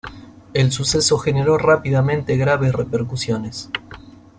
[0.55, 3.69] El suceso generó rápidamente graves repercusiones.